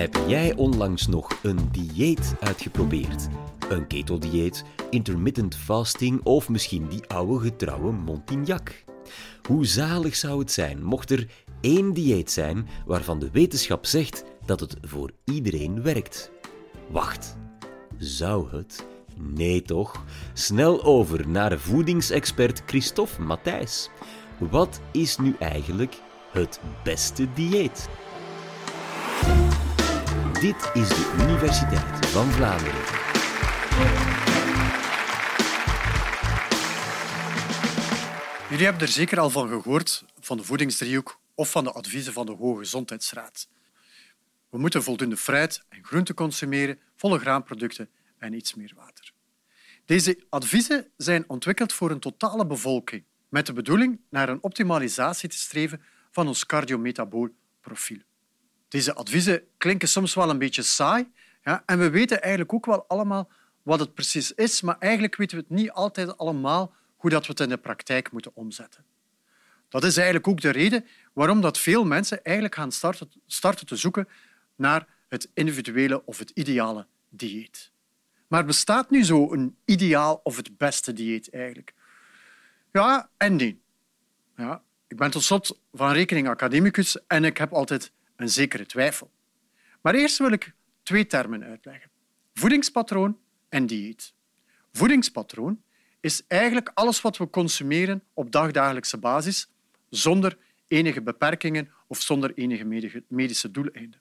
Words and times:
Heb 0.00 0.18
jij 0.26 0.54
onlangs 0.54 1.06
nog 1.06 1.38
een 1.42 1.68
dieet 1.72 2.34
uitgeprobeerd? 2.40 3.28
Een 3.68 3.86
keto-dieet, 3.86 4.64
intermittent 4.90 5.56
fasting 5.56 6.20
of 6.24 6.48
misschien 6.48 6.88
die 6.88 7.06
oude 7.06 7.44
getrouwe 7.44 7.92
Montignac? 7.92 8.84
Hoe 9.42 9.66
zalig 9.66 10.16
zou 10.16 10.38
het 10.38 10.52
zijn 10.52 10.84
mocht 10.84 11.10
er 11.10 11.26
één 11.60 11.92
dieet 11.92 12.30
zijn 12.30 12.68
waarvan 12.86 13.18
de 13.18 13.30
wetenschap 13.30 13.86
zegt 13.86 14.24
dat 14.44 14.60
het 14.60 14.76
voor 14.82 15.10
iedereen 15.24 15.82
werkt? 15.82 16.30
Wacht, 16.90 17.36
zou 17.98 18.56
het? 18.56 18.86
Nee 19.16 19.62
toch? 19.62 20.04
Snel 20.32 20.84
over 20.84 21.28
naar 21.28 21.58
voedingsexpert 21.58 22.62
Christophe 22.66 23.22
Matthijs. 23.22 23.90
Wat 24.38 24.80
is 24.92 25.18
nu 25.18 25.36
eigenlijk 25.38 25.96
het 26.32 26.60
beste 26.84 27.32
dieet? 27.34 27.88
Dit 30.40 30.70
is 30.74 30.88
de 30.88 31.16
Universiteit 31.22 32.06
van 32.06 32.30
Vlaanderen. 32.30 32.80
Jullie 38.48 38.64
hebben 38.64 38.82
er 38.82 38.88
zeker 38.88 39.20
al 39.20 39.30
van 39.30 39.48
gehoord, 39.48 40.04
van 40.20 40.36
de 40.36 40.42
voedingsdriehoek 40.42 41.20
of 41.34 41.50
van 41.50 41.64
de 41.64 41.72
adviezen 41.72 42.12
van 42.12 42.26
de 42.26 42.32
Hoge 42.32 42.58
Gezondheidsraad. 42.58 43.48
We 44.50 44.58
moeten 44.58 44.82
voldoende 44.82 45.16
fruit 45.16 45.64
en 45.68 45.84
groente 45.84 46.14
consumeren, 46.14 46.78
volle 46.96 47.18
graanproducten 47.18 47.90
en 48.18 48.32
iets 48.32 48.54
meer 48.54 48.72
water. 48.76 49.12
Deze 49.84 50.24
adviezen 50.28 50.90
zijn 50.96 51.24
ontwikkeld 51.28 51.72
voor 51.72 51.90
een 51.90 52.00
totale 52.00 52.46
bevolking, 52.46 53.04
met 53.28 53.46
de 53.46 53.52
bedoeling 53.52 54.00
naar 54.10 54.28
een 54.28 54.42
optimalisatie 54.42 55.28
te 55.28 55.38
streven 55.38 55.82
van 56.10 56.26
ons 56.26 56.46
cardiometabool 56.46 57.28
profiel. 57.60 58.08
Deze 58.70 58.94
adviezen 58.94 59.42
klinken 59.56 59.88
soms 59.88 60.14
wel 60.14 60.30
een 60.30 60.38
beetje 60.38 60.62
saai 60.62 61.10
ja, 61.44 61.62
en 61.66 61.78
we 61.78 61.90
weten 61.90 62.20
eigenlijk 62.20 62.52
ook 62.52 62.66
wel 62.66 62.84
allemaal 62.86 63.30
wat 63.62 63.80
het 63.80 63.94
precies 63.94 64.32
is, 64.34 64.60
maar 64.60 64.76
eigenlijk 64.78 65.16
weten 65.16 65.36
we 65.36 65.44
het 65.48 65.58
niet 65.58 65.70
altijd 65.70 66.18
allemaal 66.18 66.74
hoe 66.96 67.10
dat 67.10 67.26
we 67.26 67.32
het 67.32 67.40
in 67.40 67.48
de 67.48 67.56
praktijk 67.56 68.12
moeten 68.12 68.30
omzetten. 68.34 68.84
Dat 69.68 69.84
is 69.84 69.96
eigenlijk 69.96 70.28
ook 70.28 70.40
de 70.40 70.50
reden 70.50 70.86
waarom 71.12 71.40
dat 71.40 71.58
veel 71.58 71.84
mensen 71.84 72.24
eigenlijk 72.24 72.54
gaan 72.54 72.72
starten, 72.72 73.10
starten 73.26 73.66
te 73.66 73.76
zoeken 73.76 74.08
naar 74.56 74.86
het 75.08 75.30
individuele 75.34 76.06
of 76.06 76.18
het 76.18 76.30
ideale 76.30 76.86
dieet. 77.08 77.72
Maar 78.26 78.44
bestaat 78.44 78.90
nu 78.90 79.04
zo 79.04 79.32
een 79.32 79.56
ideaal 79.64 80.20
of 80.22 80.36
het 80.36 80.56
beste 80.56 80.92
dieet 80.92 81.30
eigenlijk? 81.30 81.74
Ja 82.72 83.10
en 83.16 83.36
nee. 83.36 83.62
Ja, 84.36 84.62
ik 84.88 84.96
ben 84.96 85.10
tot 85.10 85.22
slot 85.22 85.58
van 85.72 85.92
rekening 85.92 86.28
academicus 86.28 87.06
en 87.06 87.24
ik 87.24 87.38
heb 87.38 87.52
altijd 87.52 87.92
een 88.20 88.28
zekere 88.28 88.66
twijfel. 88.66 89.10
Maar 89.80 89.94
eerst 89.94 90.18
wil 90.18 90.32
ik 90.32 90.52
twee 90.82 91.06
termen 91.06 91.44
uitleggen. 91.44 91.90
Voedingspatroon 92.34 93.18
en 93.48 93.66
dieet. 93.66 94.14
Voedingspatroon 94.72 95.62
is 96.00 96.26
eigenlijk 96.26 96.70
alles 96.74 97.00
wat 97.00 97.16
we 97.16 97.30
consumeren 97.30 98.02
op 98.14 98.30
dagdagelijkse 98.30 98.98
basis 98.98 99.48
zonder 99.88 100.38
enige 100.68 101.02
beperkingen 101.02 101.70
of 101.86 102.00
zonder 102.00 102.32
enige 102.34 103.04
medische 103.08 103.50
doeleinden. 103.50 104.00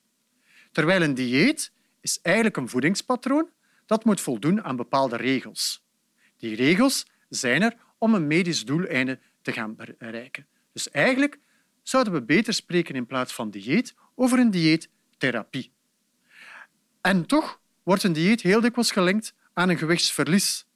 Terwijl 0.71 1.01
een 1.01 1.13
dieet 1.13 1.71
is 2.01 2.19
eigenlijk 2.21 2.57
een 2.57 2.69
voedingspatroon 2.69 3.49
dat 3.85 4.05
moet 4.05 4.21
voldoen 4.21 4.63
aan 4.63 4.75
bepaalde 4.75 5.15
regels. 5.15 5.83
Die 6.37 6.55
regels 6.55 7.07
zijn 7.29 7.61
er 7.61 7.75
om 7.97 8.13
een 8.13 8.27
medisch 8.27 8.65
doeleinde 8.65 9.19
te 9.41 9.51
gaan 9.51 9.75
bereiken. 9.75 10.47
Dus 10.73 10.89
eigenlijk 10.89 11.39
zouden 11.83 12.13
we 12.13 12.21
beter 12.21 12.53
spreken 12.53 12.95
in 12.95 13.05
plaats 13.05 13.33
van 13.33 13.49
dieet 13.49 13.95
over 14.19 14.39
een 14.39 14.51
dieettherapie. 14.51 15.71
En 17.01 17.25
toch 17.25 17.61
wordt 17.83 18.03
een 18.03 18.13
dieet 18.13 18.41
heel 18.41 18.61
dikwijls 18.61 18.91
gelinkt 18.91 19.33
aan 19.53 19.69
een 19.69 19.77
gewichtsverlies. 19.77 20.67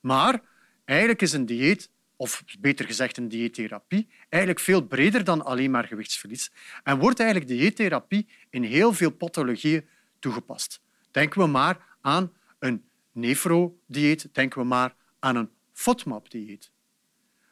Maar 0.00 0.42
eigenlijk 0.84 1.22
is 1.22 1.32
een 1.32 1.46
dieet, 1.46 1.90
of 2.16 2.44
beter 2.60 2.86
gezegd 2.86 3.16
een 3.16 3.28
dieettherapie, 3.28 4.08
eigenlijk 4.28 4.64
veel 4.64 4.86
breder 4.86 5.24
dan 5.24 5.44
alleen 5.44 5.70
maar 5.70 5.84
gewichtsverlies 5.84 6.50
en 6.82 6.98
wordt 6.98 7.20
eigenlijk 7.20 7.50
dieettherapie 7.50 8.28
in 8.50 8.62
heel 8.62 8.92
veel 8.92 9.10
pathologieën 9.10 9.88
toegepast. 10.18 10.80
Denken 11.10 11.40
we 11.40 11.46
maar 11.46 11.96
aan 12.00 12.32
een 12.58 12.84
nefro-dieet, 13.12 14.28
denken 14.32 14.60
we 14.60 14.66
maar 14.66 14.94
aan 15.18 15.36
een 15.36 15.50
FODMAP-dieet. 15.72 16.70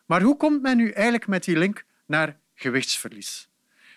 Maar 0.06 0.22
hoe 0.22 0.36
komt 0.36 0.62
men 0.62 0.76
nu 0.76 0.90
eigenlijk 0.90 1.26
met 1.26 1.44
die 1.44 1.58
link 1.58 1.84
naar 2.06 2.40
gewichtsverlies? 2.54 3.48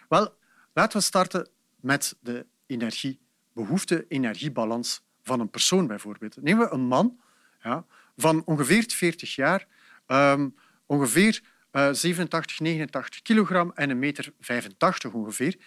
Wel, 0.09 0.37
laten 0.79 0.97
we 0.97 1.03
starten 1.03 1.47
met 1.75 2.15
de 2.19 2.45
energiebehoefte-energiebalans 2.65 5.01
van 5.23 5.39
een 5.39 5.49
persoon 5.49 5.87
bijvoorbeeld. 5.87 6.41
Nemen 6.41 6.67
we 6.67 6.73
een 6.73 6.87
man 6.87 7.19
ja, 7.63 7.85
van 8.17 8.41
ongeveer 8.45 8.83
40 8.87 9.35
jaar, 9.35 9.67
um, 10.07 10.55
ongeveer 10.85 11.41
uh, 11.71 11.89
87, 11.91 12.59
89 12.59 13.21
kilogram 13.21 13.71
en 13.75 13.89
een 13.89 13.99
meter 13.99 14.33
85 14.39 15.13
ongeveer, 15.13 15.57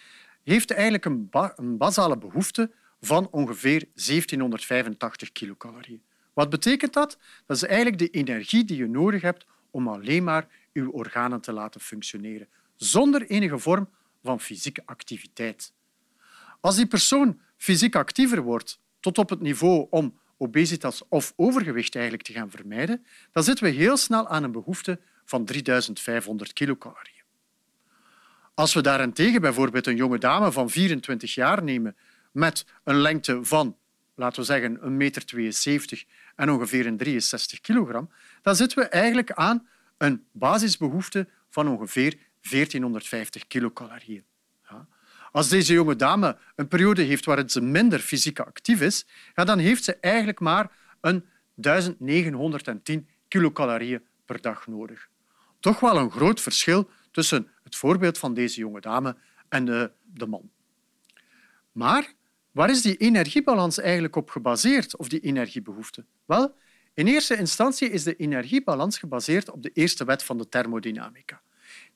heeft 0.43 0.71
eigenlijk 0.71 1.05
een, 1.05 1.29
een 1.55 1.77
basale 1.77 2.17
behoefte 2.17 2.71
van 3.01 3.27
ongeveer 3.31 3.85
1785 3.93 5.31
kilocalorieën. 5.31 6.03
Wat 6.33 6.49
betekent 6.49 6.93
dat? 6.93 7.17
Dat 7.45 7.57
is 7.57 7.63
eigenlijk 7.63 7.97
de 7.97 8.09
energie 8.09 8.65
die 8.65 8.77
je 8.77 8.87
nodig 8.87 9.21
hebt 9.21 9.45
om 9.71 9.87
alleen 9.87 10.23
maar 10.23 10.47
je 10.71 10.91
organen 10.91 11.41
te 11.41 11.53
laten 11.53 11.81
functioneren, 11.81 12.47
zonder 12.75 13.25
enige 13.25 13.59
vorm 13.59 13.89
van 14.23 14.39
fysieke 14.39 14.81
activiteit. 14.85 15.73
Als 16.59 16.75
die 16.75 16.87
persoon 16.87 17.41
fysiek 17.57 17.95
actiever 17.95 18.41
wordt 18.41 18.79
tot 18.99 19.17
op 19.17 19.29
het 19.29 19.41
niveau 19.41 19.87
om 19.89 20.19
obesitas 20.37 21.03
of 21.09 21.33
overgewicht 21.35 21.95
eigenlijk 21.95 22.25
te 22.25 22.33
gaan 22.33 22.51
vermijden, 22.51 23.05
dan 23.31 23.43
zitten 23.43 23.65
we 23.65 23.71
heel 23.71 23.97
snel 23.97 24.27
aan 24.27 24.43
een 24.43 24.51
behoefte 24.51 24.99
van 25.25 25.45
3500 25.45 26.53
kilocalorieën. 26.53 27.23
Als 28.53 28.73
we 28.73 28.81
daarentegen 28.81 29.41
bijvoorbeeld 29.41 29.87
een 29.87 29.95
jonge 29.95 30.17
dame 30.17 30.51
van 30.51 30.69
24 30.69 31.33
jaar 31.33 31.63
nemen 31.63 31.95
met 32.31 32.65
een 32.83 32.97
lengte 32.97 33.43
van, 33.45 33.77
laten 34.15 34.39
we 34.39 34.45
zeggen, 34.45 34.85
een 34.85 34.97
meter 34.97 35.25
72 35.25 36.05
en 36.35 36.49
ongeveer 36.49 36.85
een 36.85 36.97
63 36.97 37.61
kilogram, 37.61 38.09
dan 38.41 38.55
zitten 38.55 38.77
we 38.77 38.87
eigenlijk 38.87 39.31
aan 39.31 39.67
een 39.97 40.25
basisbehoefte 40.31 41.27
van 41.49 41.67
ongeveer 41.67 42.17
1450 42.49 43.47
kilocalorieën. 43.47 44.23
Als 45.33 45.49
deze 45.49 45.73
jonge 45.73 45.95
dame 45.95 46.37
een 46.55 46.67
periode 46.67 47.01
heeft 47.01 47.25
waarin 47.25 47.49
ze 47.49 47.61
minder 47.61 47.99
fysiek 47.99 48.39
actief 48.39 48.81
is, 48.81 49.05
ja, 49.35 49.43
dan 49.43 49.59
heeft 49.59 49.83
ze 49.83 49.95
eigenlijk 49.95 50.39
maar 50.39 50.71
een 51.01 51.25
1910 51.55 53.07
kilocalorieën 53.27 54.03
per 54.25 54.41
dag 54.41 54.67
nodig. 54.67 55.09
Toch 55.59 55.79
wel 55.79 55.97
een 55.97 56.11
groot 56.11 56.41
verschil 56.41 56.89
tussen 57.11 57.47
het 57.63 57.75
voorbeeld 57.75 58.17
van 58.17 58.33
deze 58.33 58.59
jonge 58.59 58.81
dame 58.81 59.15
en 59.49 59.65
de, 59.65 59.91
de 60.03 60.27
man. 60.27 60.49
Maar 61.71 62.13
waar 62.51 62.69
is 62.69 62.81
die 62.81 62.97
energiebalans 62.97 63.77
eigenlijk 63.77 64.15
op 64.15 64.29
gebaseerd, 64.29 64.97
of 64.97 65.07
die 65.07 65.19
energiebehoefte? 65.19 66.05
Wel, 66.25 66.55
in 66.93 67.07
eerste 67.07 67.37
instantie 67.37 67.89
is 67.89 68.03
de 68.03 68.15
energiebalans 68.15 68.97
gebaseerd 68.97 69.51
op 69.51 69.63
de 69.63 69.71
eerste 69.73 70.05
wet 70.05 70.23
van 70.23 70.37
de 70.37 70.49
thermodynamica. 70.49 71.41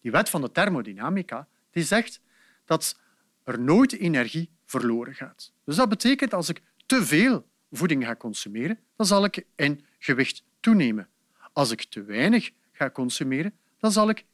Die 0.01 0.11
wet 0.11 0.29
van 0.29 0.41
de 0.41 0.51
thermodynamica 0.51 1.47
die 1.71 1.83
zegt 1.83 2.21
dat 2.65 2.99
er 3.43 3.59
nooit 3.59 3.93
energie 3.93 4.49
verloren 4.65 5.15
gaat. 5.15 5.53
Dus 5.63 5.75
dat 5.75 5.89
betekent 5.89 6.33
als 6.33 6.49
ik 6.49 6.61
te 6.85 7.05
veel 7.05 7.47
voeding 7.71 8.05
ga 8.05 8.15
consumeren, 8.15 8.79
dan 8.95 9.05
zal 9.05 9.23
ik 9.23 9.45
in 9.55 9.85
gewicht 9.99 10.43
toenemen. 10.59 11.07
Als 11.53 11.71
ik 11.71 11.83
te 11.83 12.03
weinig 12.03 12.51
ga 12.71 12.89
consumeren, 12.89 13.57
dan 13.79 13.91
zal 13.91 14.09
ik 14.09 14.25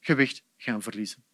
gewicht 0.00 0.42
gaan 0.56 0.82
verliezen. 0.82 1.24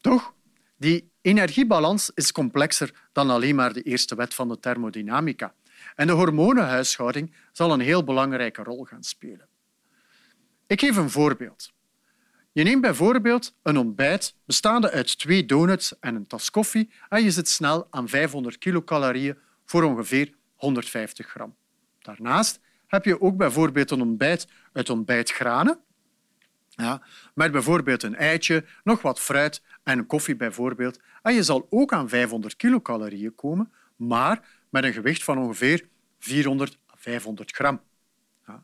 Toch? 0.00 0.34
Die 0.76 1.10
energiebalans 1.20 2.10
is 2.14 2.32
complexer 2.32 3.08
dan 3.12 3.30
alleen 3.30 3.54
maar 3.54 3.72
de 3.72 3.82
eerste 3.82 4.14
wet 4.14 4.34
van 4.34 4.48
de 4.48 4.58
thermodynamica. 4.60 5.54
En 5.94 6.06
de 6.06 6.12
hormonenhuishouding 6.12 7.34
zal 7.52 7.72
een 7.72 7.80
heel 7.80 8.04
belangrijke 8.04 8.62
rol 8.62 8.84
gaan 8.84 9.02
spelen. 9.02 9.48
Ik 10.66 10.80
geef 10.80 10.96
een 10.96 11.10
voorbeeld. 11.10 11.72
Je 12.52 12.62
neemt 12.62 12.80
bijvoorbeeld 12.80 13.54
een 13.62 13.76
ontbijt 13.76 14.34
bestaande 14.44 14.90
uit 14.90 15.18
twee 15.18 15.44
donuts 15.44 15.98
en 15.98 16.14
een 16.14 16.26
tas 16.26 16.50
koffie 16.50 16.90
en 17.08 17.22
je 17.22 17.30
zit 17.30 17.48
snel 17.48 17.86
aan 17.90 18.08
500 18.08 18.58
kilocalorieën 18.58 19.38
voor 19.64 19.82
ongeveer 19.82 20.34
150 20.54 21.26
gram. 21.26 21.56
Daarnaast 21.98 22.60
heb 22.86 23.04
je 23.04 23.20
ook 23.20 23.36
bijvoorbeeld 23.36 23.90
een 23.90 24.00
ontbijt 24.00 24.48
uit 24.72 24.90
ontbijtgranen, 24.90 25.80
ja, 26.68 27.02
met 27.34 27.52
bijvoorbeeld 27.52 28.02
een 28.02 28.16
eitje, 28.16 28.64
nog 28.84 29.02
wat 29.02 29.20
fruit 29.20 29.62
en 29.82 29.98
een 29.98 30.06
koffie 30.06 30.36
bijvoorbeeld. 30.36 31.00
En 31.22 31.34
je 31.34 31.42
zal 31.42 31.66
ook 31.70 31.92
aan 31.92 32.08
500 32.08 32.56
kilocalorieën 32.56 33.34
komen, 33.34 33.72
maar 33.96 34.48
met 34.68 34.84
een 34.84 34.92
gewicht 34.92 35.24
van 35.24 35.38
ongeveer 35.38 35.88
400 36.18 36.78
à 36.90 36.94
500 36.96 37.52
gram. 37.52 37.80
Ja. 38.46 38.62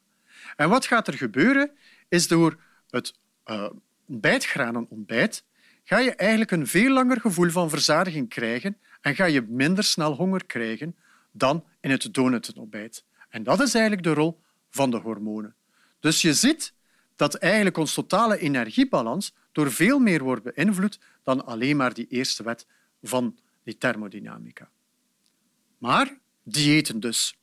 En 0.57 0.69
wat 0.69 0.87
gaat 0.87 1.09
er 1.09 1.15
gebeuren, 1.15 1.71
is 2.09 2.29
door 2.29 2.57
het 2.91 3.15
uh, 3.47 3.71
ontbijtgranen 4.07 4.87
ontbijt, 4.89 5.45
ga 5.85 5.99
je 5.99 6.15
eigenlijk 6.15 6.51
een 6.51 6.67
veel 6.67 6.91
langer 6.91 7.21
gevoel 7.21 7.51
van 7.51 7.71
verzadiging 7.71 8.29
krijgen 8.29 8.79
en 9.01 9.15
ga 9.15 9.25
je 9.25 9.43
minder 9.43 9.85
snel 9.85 10.13
honger 10.13 10.45
krijgen 10.47 10.97
dan 11.33 11.65
in 11.81 11.91
het 11.91 12.15
donutenontbijt. 12.15 13.05
En 13.29 13.43
dat 13.43 13.61
is 13.61 13.75
eigenlijk 13.75 14.03
de 14.05 14.15
rol 14.15 14.41
van 14.71 14.91
de 14.91 14.97
hormonen. 14.97 15.55
Dus 16.01 16.23
je 16.23 16.35
ziet 16.35 16.75
dat 17.17 17.35
eigenlijk 17.35 17.77
ons 17.77 17.95
totale 17.95 18.39
energiebalans 18.39 19.35
door 19.53 19.73
veel 19.73 19.99
meer 19.99 20.23
wordt 20.23 20.43
beïnvloed 20.43 20.99
dan 21.23 21.47
alleen 21.47 21.77
maar 21.77 21.95
die 21.95 22.07
eerste 22.07 22.43
wet 22.43 22.67
van 23.03 23.39
die 23.63 23.79
thermodynamica. 23.79 24.71
Maar 25.79 26.19
diëten 26.43 27.01
dus. 27.01 27.37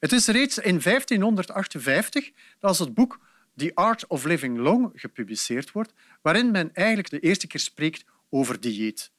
Het 0.00 0.12
is 0.12 0.26
reeds 0.26 0.58
in 0.58 0.80
1558 0.82 2.30
dat 2.58 2.70
als 2.70 2.78
het 2.78 2.94
boek 2.94 3.20
The 3.60 3.74
Art 3.74 4.06
of 4.06 4.24
Living 4.24 4.58
Long 4.58 4.90
gepubliceerd 4.94 5.72
wordt, 5.72 5.92
waarin 6.22 6.50
men 6.50 6.74
eigenlijk 6.74 7.10
de 7.10 7.20
eerste 7.20 7.46
keer 7.46 7.60
spreekt 7.60 8.04
over 8.30 8.60
dieet. 8.60 9.12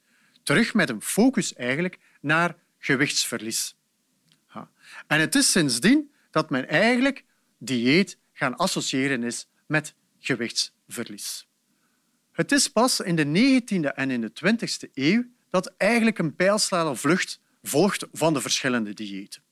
Terug 0.43 0.73
met 0.73 0.89
een 0.89 1.01
focus 1.01 1.53
eigenlijk 1.53 1.99
naar 2.21 2.55
gewichtsverlies. 2.77 3.75
En 5.07 5.19
het 5.19 5.35
is 5.35 5.51
sindsdien 5.51 6.11
dat 6.31 6.49
men 6.49 6.67
eigenlijk 6.67 7.25
dieet 7.57 8.17
gaan 8.33 8.55
associëren 8.55 9.23
is 9.23 9.47
met 9.67 9.95
gewichtsverlies. 10.19 11.47
Het 12.31 12.51
is 12.51 12.67
pas 12.67 12.99
in 12.99 13.15
de 13.15 13.61
19e 13.61 13.95
en 13.95 14.11
in 14.11 14.21
de 14.21 14.31
20e 14.45 14.91
eeuw 14.93 15.25
dat 15.49 15.73
eigenlijk 15.77 16.17
een 16.17 16.35
pijlsnelle 16.35 16.95
vlucht 16.95 17.41
volgt 17.63 18.07
van 18.11 18.33
de 18.33 18.41
verschillende 18.41 18.93
diëten. 18.93 19.43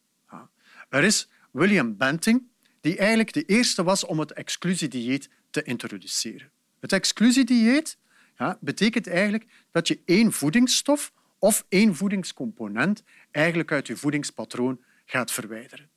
Er 0.89 1.03
is 1.03 1.29
William 1.51 1.97
Banting, 1.97 2.48
die 2.81 2.97
eigenlijk 2.97 3.33
de 3.33 3.45
eerste 3.45 3.83
was 3.83 4.05
om 4.05 4.19
het 4.19 4.31
exclusiedieet 4.31 5.29
te 5.49 5.63
introduceren. 5.63 6.51
Het 6.79 6.93
exclusiedieet 6.93 7.97
ja, 8.37 8.57
betekent 8.61 9.07
eigenlijk 9.07 9.45
dat 9.71 9.87
je 9.87 9.99
één 10.05 10.31
voedingsstof 10.31 11.11
of 11.39 11.65
één 11.69 11.95
voedingscomponent 11.95 13.03
eigenlijk 13.31 13.71
uit 13.71 13.87
je 13.87 13.97
voedingspatroon 13.97 14.83
gaat 15.05 15.31
verwijderen. 15.31 15.89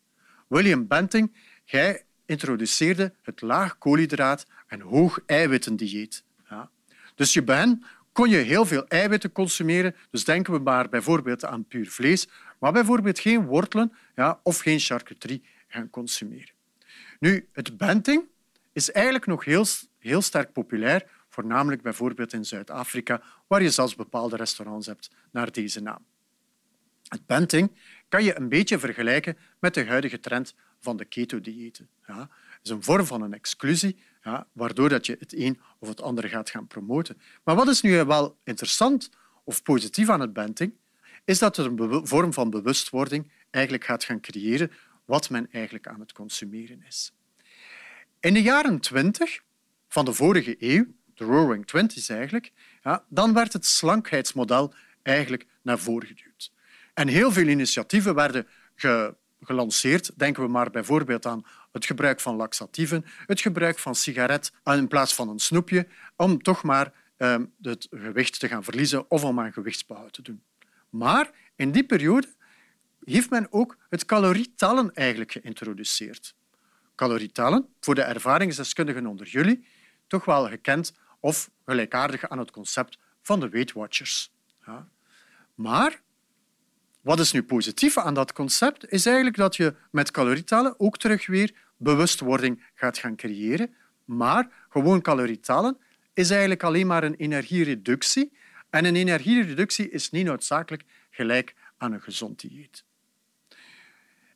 William 0.48 0.86
Banting, 0.86 1.32
jij 1.64 2.04
introduceerde 2.26 3.14
het 3.22 3.40
laag 3.40 3.78
koolhydraat 3.78 4.46
en 4.66 4.80
hoog 4.80 5.20
eiwittendieet. 5.26 6.24
Ja. 6.48 6.70
Dus 7.14 7.32
je 7.32 7.42
ben 7.42 7.84
kon 8.12 8.28
je 8.28 8.36
heel 8.36 8.64
veel 8.64 8.86
eiwitten 8.86 9.32
consumeren. 9.32 9.94
Dus 10.10 10.24
denken 10.24 10.52
we 10.52 10.58
maar 10.58 10.88
bijvoorbeeld 10.88 11.44
aan 11.44 11.64
puur 11.64 11.90
vlees, 11.90 12.28
maar 12.58 12.72
bijvoorbeeld 12.72 13.18
geen 13.18 13.46
wortelen 13.46 13.92
ja, 14.14 14.40
of 14.42 14.58
geen 14.58 14.78
charcuterie 14.78 15.42
gaan 15.68 15.90
consumeren. 15.90 16.50
Nu, 17.22 17.48
het 17.52 17.76
benting 17.76 18.24
is 18.72 18.90
eigenlijk 18.90 19.26
nog 19.26 19.44
heel, 19.44 19.66
heel 19.98 20.22
sterk 20.22 20.52
populair, 20.52 21.10
voornamelijk 21.28 21.82
bijvoorbeeld 21.82 22.32
in 22.32 22.44
Zuid-Afrika, 22.44 23.22
waar 23.46 23.62
je 23.62 23.70
zelfs 23.70 23.94
bepaalde 23.94 24.36
restaurants 24.36 24.86
hebt 24.86 25.10
naar 25.30 25.52
deze 25.52 25.80
naam. 25.80 26.04
Het 27.08 27.26
benting 27.26 27.78
kan 28.08 28.24
je 28.24 28.36
een 28.36 28.48
beetje 28.48 28.78
vergelijken 28.78 29.36
met 29.58 29.74
de 29.74 29.84
huidige 29.84 30.20
trend 30.20 30.54
van 30.80 30.96
de 30.96 31.04
keto-diëten. 31.04 31.88
Ja, 32.06 32.20
het 32.20 32.60
is 32.62 32.70
een 32.70 32.82
vorm 32.82 33.06
van 33.06 33.22
een 33.22 33.34
exclusie, 33.34 34.02
ja, 34.22 34.46
waardoor 34.52 34.88
dat 34.88 35.06
je 35.06 35.16
het 35.18 35.34
een 35.36 35.60
of 35.78 35.88
het 35.88 36.00
andere 36.00 36.28
gaat 36.28 36.50
gaan 36.50 36.66
promoten. 36.66 37.20
Maar 37.44 37.54
wat 37.54 37.68
is 37.68 37.80
nu 37.80 38.04
wel 38.04 38.36
interessant 38.44 39.10
of 39.44 39.62
positief 39.62 40.08
aan 40.08 40.20
het 40.20 40.32
benting, 40.32 40.74
is 41.24 41.38
dat 41.38 41.56
het 41.56 41.66
een 41.66 42.06
vorm 42.06 42.32
van 42.32 42.50
bewustwording 42.50 43.32
eigenlijk 43.50 43.84
gaat 43.84 44.04
gaan 44.04 44.20
creëren 44.20 44.70
wat 45.04 45.30
men 45.30 45.48
eigenlijk 45.52 45.86
aan 45.86 46.00
het 46.00 46.12
consumeren 46.12 46.84
is. 46.86 47.12
In 48.20 48.34
de 48.34 48.42
jaren 48.42 48.80
twintig 48.80 49.42
van 49.88 50.04
de 50.04 50.12
vorige 50.12 50.56
eeuw, 50.58 50.86
de 51.14 51.24
Roaring 51.24 51.66
Twenties 51.66 52.08
eigenlijk, 52.08 52.52
ja, 52.82 53.04
dan 53.08 53.34
werd 53.34 53.52
het 53.52 53.66
slankheidsmodel 53.66 54.74
eigenlijk 55.02 55.46
naar 55.62 55.78
voren 55.78 56.06
geduwd. 56.06 56.52
En 56.94 57.08
heel 57.08 57.32
veel 57.32 57.46
initiatieven 57.46 58.14
werden 58.14 58.46
gelanceerd. 59.40 60.18
Denken 60.18 60.42
we 60.42 60.48
maar 60.48 60.70
bijvoorbeeld 60.70 61.26
aan 61.26 61.44
het 61.72 61.86
gebruik 61.86 62.20
van 62.20 62.36
laxatieven, 62.36 63.04
het 63.26 63.40
gebruik 63.40 63.78
van 63.78 63.94
sigaret 63.94 64.52
in 64.64 64.88
plaats 64.88 65.14
van 65.14 65.28
een 65.28 65.38
snoepje, 65.38 65.86
om 66.16 66.42
toch 66.42 66.62
maar 66.62 66.92
ehm, 67.16 67.44
het 67.62 67.86
gewicht 67.90 68.40
te 68.40 68.48
gaan 68.48 68.64
verliezen 68.64 69.10
of 69.10 69.24
om 69.24 69.40
aan 69.40 69.52
gewichtsbouw 69.52 70.08
te 70.08 70.22
doen. 70.22 70.42
Maar 70.90 71.30
in 71.56 71.70
die 71.70 71.84
periode 71.84 72.28
heeft 73.04 73.30
men 73.30 73.46
ook 73.50 73.76
het 73.88 74.04
calorietellen 74.04 74.94
eigenlijk 74.94 75.32
geïntroduceerd. 75.32 76.34
Calorietellen, 76.94 77.68
voor 77.80 77.94
de 77.94 78.02
ervaringsdeskundigen 78.02 79.06
onder 79.06 79.26
jullie, 79.26 79.66
toch 80.06 80.24
wel 80.24 80.48
gekend 80.48 80.94
of 81.20 81.50
gelijkaardig 81.64 82.28
aan 82.28 82.38
het 82.38 82.50
concept 82.50 82.98
van 83.22 83.40
de 83.40 83.48
Weight 83.48 83.72
Watchers. 83.72 84.32
Ja. 84.66 84.88
Maar 85.54 86.00
wat 87.00 87.20
is 87.20 87.32
nu 87.32 87.42
positief 87.42 87.98
aan 87.98 88.14
dat 88.14 88.32
concept? 88.32 88.92
Is 88.92 89.06
eigenlijk 89.06 89.36
dat 89.36 89.56
je 89.56 89.74
met 89.90 90.10
calorietellen 90.10 90.80
ook 90.80 90.98
terug 90.98 91.26
weer 91.26 91.54
bewustwording 91.76 92.64
gaat 92.74 92.98
gaan 92.98 93.16
creëren. 93.16 93.74
Maar 94.04 94.66
gewoon 94.68 95.00
calorietellen 95.00 95.78
is 96.12 96.30
eigenlijk 96.30 96.62
alleen 96.62 96.86
maar 96.86 97.04
een 97.04 97.14
energiereductie. 97.14 98.32
En 98.70 98.84
een 98.84 98.96
energiereductie 98.96 99.90
is 99.90 100.10
niet 100.10 100.24
noodzakelijk 100.24 100.84
gelijk 101.10 101.54
aan 101.76 101.92
een 101.92 102.02
gezond 102.02 102.40
dieet. 102.40 102.84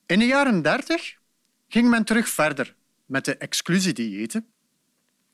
In 0.07 0.19
de 0.19 0.27
jaren 0.27 0.63
30 0.63 1.17
ging 1.69 1.89
men 1.89 2.05
terug 2.05 2.29
verder 2.29 2.75
met 3.05 3.25
de 3.25 3.37
exclusiediëten. 3.37 4.53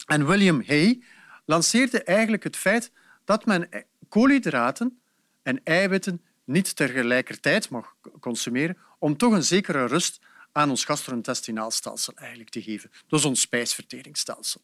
En 0.07 0.27
William 0.27 0.63
Hay 0.67 1.03
lanceerde 1.45 2.03
eigenlijk 2.03 2.43
het 2.43 2.57
feit 2.57 2.93
dat 3.25 3.47
men 3.47 3.69
koolhydraten 4.09 5.01
en 5.43 5.61
eiwitten 5.65 6.23
niet 6.45 6.77
tegelijkertijd 6.77 7.69
mag 7.69 7.97
consumeren 8.21 8.77
om 8.99 9.17
toch 9.17 9.33
een 9.33 9.43
zekere 9.43 9.87
rust 9.87 10.21
aan 10.53 10.71
ons 10.71 10.85
gastrointestinaal 10.85 11.71
stelsel 11.71 12.15
eigenlijk 12.15 12.51
te 12.51 12.63
geven. 12.63 12.91
Dus 13.07 13.25
ons 13.25 13.41
spijsverteringsstelsel. 13.41 14.61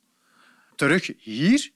Terug 0.75 1.13
hier. 1.19 1.71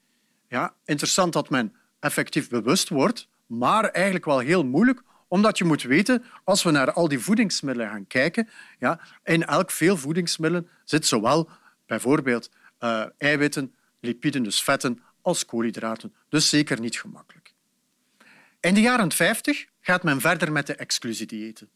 Ja, 0.49 0.75
interessant 0.85 1.33
dat 1.33 1.51
men 1.51 1.75
effectief 2.01 2.49
bewust 2.49 2.89
wordt, 2.89 3.29
maar 3.47 3.85
eigenlijk 3.85 4.25
wel 4.25 4.39
heel 4.39 4.65
moeilijk 4.65 5.03
omdat 5.33 5.59
je 5.59 5.65
moet 5.65 5.83
weten, 5.83 6.25
als 6.45 6.63
we 6.63 6.71
naar 6.71 6.93
al 6.93 7.09
die 7.09 7.19
voedingsmiddelen 7.19 7.91
gaan 7.91 8.07
kijken, 8.07 8.49
ja, 8.79 9.01
in 9.25 9.45
elk 9.45 9.71
veel 9.71 9.97
voedingsmiddelen 9.97 10.69
zit 10.85 11.07
zowel 11.07 11.51
bijvoorbeeld 11.87 12.51
uh, 12.81 13.05
eiwitten, 13.19 13.75
lipiden, 14.01 14.43
dus 14.43 14.63
vetten, 14.63 15.03
als 15.23 15.45
koolhydraten. 15.45 16.15
Dus 16.29 16.49
zeker 16.49 16.81
niet 16.81 17.01
gemakkelijk. 17.01 17.55
In 18.61 18.75
de 18.75 18.81
jaren 18.81 19.13
50 19.13 19.67
gaat 19.81 20.03
men 20.03 20.21
verder 20.21 20.53
met 20.53 20.67
de 20.67 20.75
exclusiediëten. 20.75 21.71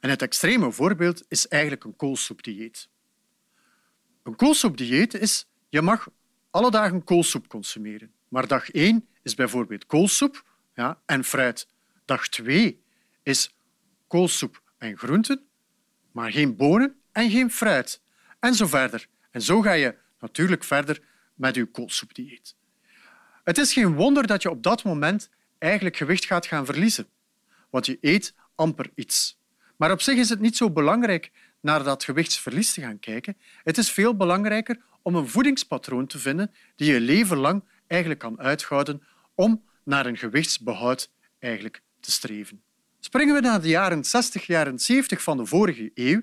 En 0.00 0.10
het 0.10 0.22
extreme 0.22 0.72
voorbeeld 0.72 1.24
is 1.28 1.48
eigenlijk 1.48 1.84
een 1.84 1.96
koolsoepdieet. 1.96 2.88
Een 4.22 4.36
koolsoepdieet 4.36 5.14
is, 5.14 5.46
je 5.68 5.82
mag 5.82 6.08
alle 6.50 6.70
dagen 6.70 7.04
koolsoep 7.04 7.48
consumeren. 7.48 8.12
Maar 8.28 8.46
dag 8.46 8.70
1 8.70 9.08
is 9.22 9.34
bijvoorbeeld 9.34 9.86
koolsoep 9.86 10.44
ja, 10.74 11.00
en 11.06 11.24
fruit. 11.24 11.68
Dag 12.04 12.28
2 12.28 12.88
is 13.30 13.54
koolsoep 14.06 14.62
en 14.78 14.98
groenten, 14.98 15.46
maar 16.12 16.32
geen 16.32 16.56
bonen 16.56 16.94
en 17.12 17.30
geen 17.30 17.50
fruit. 17.50 18.00
En 18.40 18.54
zo 18.54 18.66
verder. 18.66 19.06
En 19.30 19.42
zo 19.42 19.60
ga 19.60 19.72
je 19.72 19.94
natuurlijk 20.20 20.64
verder 20.64 21.02
met 21.34 21.54
je 21.54 21.66
koolsoepdieet. 21.66 22.54
Het 23.44 23.58
is 23.58 23.72
geen 23.72 23.94
wonder 23.94 24.26
dat 24.26 24.42
je 24.42 24.50
op 24.50 24.62
dat 24.62 24.84
moment 24.84 25.30
eigenlijk 25.58 25.96
gewicht 25.96 26.24
gaat 26.24 26.46
gaan 26.46 26.64
verliezen, 26.64 27.06
want 27.70 27.86
je 27.86 27.98
eet 28.00 28.34
amper 28.54 28.90
iets. 28.94 29.38
Maar 29.76 29.90
op 29.90 30.00
zich 30.00 30.16
is 30.16 30.28
het 30.28 30.40
niet 30.40 30.56
zo 30.56 30.70
belangrijk 30.70 31.30
naar 31.60 31.82
dat 31.82 32.04
gewichtsverlies 32.04 32.72
te 32.72 32.80
gaan 32.80 32.98
kijken. 32.98 33.36
Het 33.62 33.78
is 33.78 33.90
veel 33.90 34.16
belangrijker 34.16 34.80
om 35.02 35.14
een 35.14 35.28
voedingspatroon 35.28 36.06
te 36.06 36.18
vinden 36.18 36.54
die 36.76 36.92
je 36.92 37.00
leven 37.00 37.36
lang 37.36 37.64
eigenlijk 37.86 38.20
kan 38.20 38.40
uithouden 38.40 39.02
om 39.34 39.64
naar 39.84 40.06
een 40.06 40.16
gewichtsbehoud 40.16 41.10
eigenlijk 41.38 41.82
te 42.00 42.10
streven. 42.10 42.62
Springen 43.00 43.34
we 43.34 43.40
naar 43.40 43.60
de 43.60 43.68
jaren 43.68 44.04
60, 44.04 44.46
jaren 44.46 44.78
70 44.78 45.22
van 45.22 45.36
de 45.36 45.46
vorige 45.46 45.90
eeuw, 45.94 46.20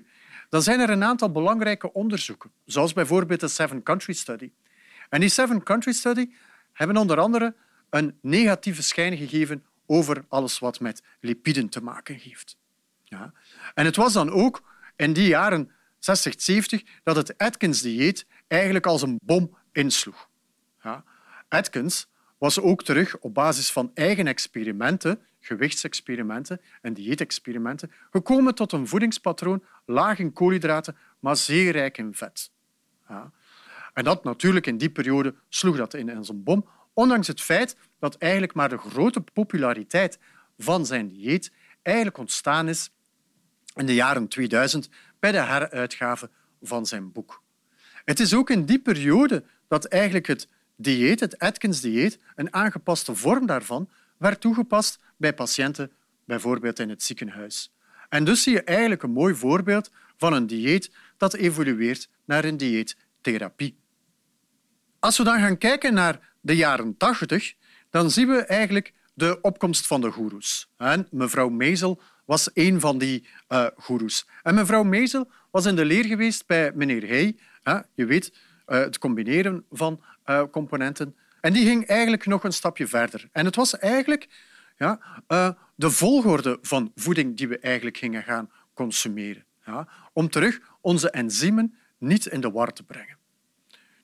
dan 0.48 0.62
zijn 0.62 0.80
er 0.80 0.90
een 0.90 1.04
aantal 1.04 1.32
belangrijke 1.32 1.92
onderzoeken, 1.92 2.50
zoals 2.64 2.92
bijvoorbeeld 2.92 3.40
de 3.40 3.48
Seven 3.48 3.82
Country 3.82 4.12
Study. 4.12 4.52
En 5.08 5.20
die 5.20 5.28
Seven 5.28 5.62
Country 5.62 5.92
Study 5.92 6.30
hebben 6.72 6.96
onder 6.96 7.18
andere 7.18 7.54
een 7.90 8.18
negatieve 8.20 8.82
schijn 8.82 9.16
gegeven 9.16 9.64
over 9.86 10.24
alles 10.28 10.58
wat 10.58 10.80
met 10.80 11.02
lipiden 11.20 11.68
te 11.68 11.82
maken 11.82 12.14
heeft. 12.14 12.56
Ja. 13.04 13.32
En 13.74 13.84
het 13.84 13.96
was 13.96 14.12
dan 14.12 14.30
ook 14.30 14.62
in 14.96 15.12
die 15.12 15.28
jaren 15.28 15.70
60, 15.98 16.34
70 16.36 16.82
dat 17.02 17.16
het 17.16 17.38
Atkins-dieet 17.38 18.26
eigenlijk 18.46 18.86
als 18.86 19.02
een 19.02 19.18
bom 19.22 19.56
insloeg. 19.72 20.28
Ja. 20.82 21.04
Atkins 21.48 22.06
was 22.38 22.60
ook 22.60 22.82
terug 22.84 23.18
op 23.18 23.34
basis 23.34 23.72
van 23.72 23.90
eigen 23.94 24.26
experimenten, 24.26 25.20
gewichtsexperimenten 25.40 26.60
en 26.82 26.94
dieetexperimenten, 26.94 27.92
gekomen 28.10 28.54
tot 28.54 28.72
een 28.72 28.86
voedingspatroon 28.86 29.64
laag 29.84 30.18
in 30.18 30.32
koolhydraten, 30.32 30.96
maar 31.20 31.36
zeer 31.36 31.72
rijk 31.72 31.98
in 31.98 32.14
vet. 32.14 32.50
Ja. 33.08 33.32
En 33.92 34.04
dat 34.04 34.24
natuurlijk 34.24 34.66
in 34.66 34.78
die 34.78 34.90
periode 34.90 35.34
sloeg 35.48 35.76
dat 35.76 35.94
in 35.94 36.16
als 36.16 36.28
een 36.28 36.42
bom, 36.42 36.68
ondanks 36.92 37.26
het 37.26 37.40
feit 37.40 37.76
dat 37.98 38.16
eigenlijk 38.16 38.54
maar 38.54 38.68
de 38.68 38.78
grote 38.78 39.20
populariteit 39.20 40.18
van 40.58 40.86
zijn 40.86 41.08
dieet 41.08 41.52
eigenlijk 41.82 42.18
ontstaan 42.18 42.68
is 42.68 42.90
in 43.74 43.86
de 43.86 43.94
jaren 43.94 44.28
2000 44.28 44.88
bij 45.18 45.32
de 45.32 45.40
heruitgave 45.40 46.30
van 46.62 46.86
zijn 46.86 47.12
boek. 47.12 47.42
Het 48.04 48.20
is 48.20 48.34
ook 48.34 48.50
in 48.50 48.64
die 48.64 48.78
periode 48.78 49.44
dat 49.68 49.84
eigenlijk 49.84 50.26
het 50.26 50.48
dieet, 50.76 51.20
het 51.20 51.38
Atkins-dieet, 51.38 52.18
een 52.34 52.52
aangepaste 52.52 53.14
vorm 53.14 53.46
daarvan, 53.46 53.90
werd 54.18 54.40
toegepast 54.40 55.00
bij 55.16 55.34
patiënten, 55.34 55.92
bijvoorbeeld 56.24 56.78
in 56.78 56.88
het 56.88 57.02
ziekenhuis. 57.02 57.72
En 58.08 58.24
dus 58.24 58.42
zie 58.42 58.52
je 58.52 58.62
eigenlijk 58.62 59.02
een 59.02 59.10
mooi 59.10 59.34
voorbeeld 59.34 59.90
van 60.16 60.32
een 60.32 60.46
dieet 60.46 60.90
dat 61.16 61.34
evolueert 61.34 62.08
naar 62.24 62.44
een 62.44 62.56
dieettherapie. 62.56 63.78
Als 64.98 65.18
we 65.18 65.24
dan 65.24 65.38
gaan 65.38 65.58
kijken 65.58 65.94
naar 65.94 66.32
de 66.40 66.56
jaren 66.56 66.96
80, 66.96 67.54
dan 67.90 68.10
zien 68.10 68.28
we 68.28 68.36
eigenlijk 68.36 68.92
de 69.14 69.38
opkomst 69.40 69.86
van 69.86 70.00
de 70.00 70.10
goeroes. 70.10 70.70
En 70.76 71.08
mevrouw 71.10 71.48
Mezel 71.48 72.00
was 72.24 72.50
een 72.54 72.80
van 72.80 72.98
die 72.98 73.26
uh, 73.48 73.66
goeroes. 73.76 74.26
En 74.42 74.54
mevrouw 74.54 74.82
Mezel 74.82 75.30
was 75.50 75.66
in 75.66 75.76
de 75.76 75.84
leer 75.84 76.04
geweest 76.04 76.46
bij 76.46 76.72
meneer 76.74 77.06
Hey. 77.06 77.36
Je 77.94 78.06
weet, 78.06 78.32
uh, 78.66 78.78
het 78.78 78.98
combineren 78.98 79.64
van 79.70 80.02
uh, 80.26 80.42
componenten. 80.50 81.16
En 81.40 81.52
die 81.52 81.66
ging 81.66 81.86
eigenlijk 81.86 82.26
nog 82.26 82.44
een 82.44 82.52
stapje 82.52 82.86
verder. 82.86 83.28
En 83.32 83.44
het 83.44 83.56
was 83.56 83.78
eigenlijk 83.78 84.28
ja, 84.76 85.00
de 85.74 85.90
volgorde 85.90 86.58
van 86.62 86.92
voeding 86.94 87.36
die 87.36 87.48
we 87.48 87.58
eigenlijk 87.58 87.96
gingen 87.96 88.22
gaan 88.22 88.50
consumeren. 88.74 89.44
Ja, 89.64 89.88
om 90.12 90.28
terug 90.30 90.60
onze 90.80 91.10
enzymen 91.10 91.74
niet 91.98 92.26
in 92.26 92.40
de 92.40 92.50
war 92.50 92.72
te 92.72 92.82
brengen. 92.82 93.16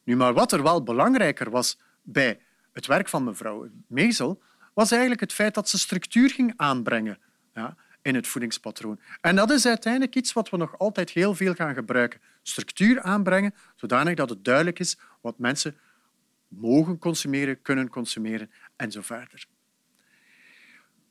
Nu, 0.04 0.16
maar 0.16 0.34
wat 0.34 0.52
er 0.52 0.62
wel 0.62 0.82
belangrijker 0.82 1.50
was 1.50 1.78
bij 2.02 2.40
het 2.72 2.86
werk 2.86 3.08
van 3.08 3.24
mevrouw 3.24 3.68
Mezel, 3.86 4.42
was 4.74 4.90
eigenlijk 4.90 5.20
het 5.20 5.32
feit 5.32 5.54
dat 5.54 5.68
ze 5.68 5.78
structuur 5.78 6.30
ging 6.30 6.52
aanbrengen 6.56 7.18
ja, 7.54 7.76
in 8.02 8.14
het 8.14 8.26
voedingspatroon. 8.26 9.00
En 9.20 9.36
dat 9.36 9.50
is 9.50 9.66
uiteindelijk 9.66 10.14
iets 10.14 10.32
wat 10.32 10.50
we 10.50 10.56
nog 10.56 10.78
altijd 10.78 11.10
heel 11.10 11.34
veel 11.34 11.54
gaan 11.54 11.74
gebruiken. 11.74 12.20
Structuur 12.42 13.02
aanbrengen, 13.02 13.54
zodanig 13.76 14.14
dat 14.14 14.30
het 14.30 14.44
duidelijk 14.44 14.78
is 14.78 14.98
wat 15.20 15.38
mensen 15.38 15.76
mogen 16.58 16.98
consumeren, 16.98 17.62
kunnen 17.62 17.88
consumeren 17.88 18.50
en 18.76 18.92
zo 18.92 19.00
verder. 19.00 19.46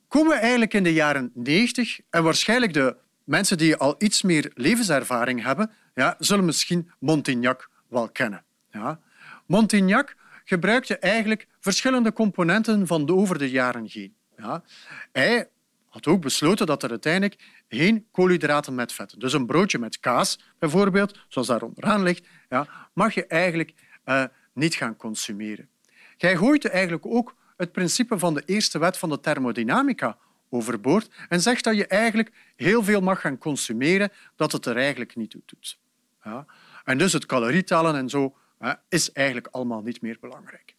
Komen 0.07 0.31
we 0.31 0.37
eigenlijk 0.37 0.73
in 0.73 0.83
de 0.83 0.93
jaren 0.93 1.31
90 1.33 1.99
en 2.09 2.23
waarschijnlijk 2.23 2.73
de 2.73 2.95
mensen 3.23 3.57
die 3.57 3.75
al 3.75 3.95
iets 3.97 4.21
meer 4.21 4.51
levenservaring 4.53 5.43
hebben, 5.43 5.71
ja, 5.93 6.15
zullen 6.19 6.45
misschien 6.45 6.91
Montignac 6.99 7.69
wel 7.87 8.09
kennen. 8.09 8.43
Ja. 8.71 8.99
Montignac 9.45 10.15
gebruikte 10.43 10.97
eigenlijk 10.97 11.47
verschillende 11.59 12.13
componenten 12.13 12.87
van 12.87 13.05
de 13.05 13.13
over 13.13 13.37
de 13.37 13.49
jaren 13.49 13.85
heen. 13.91 14.15
Ja. 14.37 14.63
Hij 15.11 15.49
had 15.89 16.07
ook 16.07 16.21
besloten 16.21 16.65
dat 16.65 16.83
er 16.83 16.89
uiteindelijk 16.89 17.35
geen 17.67 18.07
koolhydraten 18.11 18.75
met 18.75 18.93
vetten, 18.93 19.19
dus 19.19 19.33
een 19.33 19.45
broodje 19.45 19.79
met 19.79 19.99
kaas 19.99 20.39
bijvoorbeeld, 20.59 21.19
zoals 21.27 21.47
daar 21.47 21.61
onderaan 21.61 22.03
ligt, 22.03 22.27
ja, 22.49 22.67
mag 22.93 23.13
je 23.13 23.27
eigenlijk 23.27 23.73
uh, 24.05 24.23
niet 24.53 24.75
gaan 24.75 24.95
consumeren. 24.95 25.69
Hij 26.17 26.35
gooit 26.35 26.65
eigenlijk 26.65 27.05
ook 27.05 27.35
het 27.57 27.71
principe 27.71 28.19
van 28.19 28.33
de 28.33 28.43
eerste 28.45 28.79
wet 28.79 28.97
van 28.97 29.09
de 29.09 29.19
thermodynamica 29.19 30.17
overboord 30.49 31.09
en 31.29 31.41
zegt 31.41 31.63
dat 31.63 31.75
je 31.75 31.87
eigenlijk 31.87 32.31
heel 32.55 32.83
veel 32.83 33.01
mag 33.01 33.21
gaan 33.21 33.37
consumeren 33.37 34.11
dat 34.35 34.51
het 34.51 34.65
er 34.65 34.77
eigenlijk 34.77 35.15
niet 35.15 35.29
toe 35.29 35.41
doet. 35.45 35.79
Ja. 36.23 36.45
En 36.83 36.97
dus 36.97 37.13
het 37.13 37.25
calorietellen 37.25 37.95
en 37.95 38.09
zo 38.09 38.35
is 38.89 39.11
eigenlijk 39.11 39.47
allemaal 39.47 39.81
niet 39.81 40.01
meer 40.01 40.17
belangrijk. 40.19 40.75